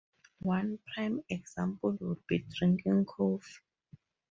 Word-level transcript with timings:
One 0.39 0.79
prime 0.95 1.21
example 1.29 1.95
would 2.01 2.25
be 2.25 2.39
drinking 2.57 3.05
coffee. 3.05 3.59